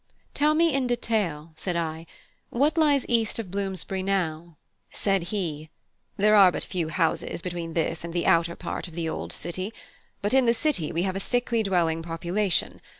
"Tell 0.33 0.55
me 0.55 0.73
in 0.73 0.87
detail," 0.87 1.51
said 1.55 1.75
I, 1.75 2.07
"what 2.49 2.75
lies 2.75 3.05
east 3.07 3.37
of 3.37 3.51
Bloomsbury 3.51 4.01
now?" 4.01 4.57
Said 4.89 5.25
he: 5.29 5.69
"There 6.17 6.33
are 6.35 6.51
but 6.51 6.63
few 6.63 6.89
houses 6.89 7.39
between 7.43 7.73
this 7.75 8.03
and 8.03 8.11
the 8.11 8.25
outer 8.25 8.55
part 8.55 8.87
of 8.87 8.95
the 8.95 9.07
old 9.07 9.31
city; 9.31 9.71
but 10.19 10.33
in 10.33 10.47
the 10.47 10.55
city 10.55 10.91
we 10.91 11.03
have 11.03 11.15
a 11.15 11.19
thickly 11.19 11.61
dwelling 11.61 12.01
population. 12.01 12.81